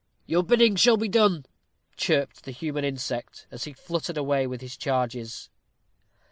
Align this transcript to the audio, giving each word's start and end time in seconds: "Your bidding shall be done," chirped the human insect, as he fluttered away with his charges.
"Your 0.25 0.41
bidding 0.43 0.75
shall 0.77 0.97
be 0.97 1.07
done," 1.07 1.45
chirped 1.95 2.43
the 2.43 2.49
human 2.51 2.83
insect, 2.83 3.45
as 3.51 3.65
he 3.65 3.73
fluttered 3.73 4.17
away 4.17 4.47
with 4.47 4.61
his 4.61 4.75
charges. 4.75 5.51